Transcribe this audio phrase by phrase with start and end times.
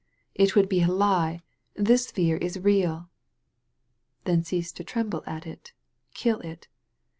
[0.33, 1.41] *'It would be a lie.
[1.75, 3.11] This fear is real."
[4.23, 5.73] "Then cease to tremble at it;
[6.15, 6.67] kill it."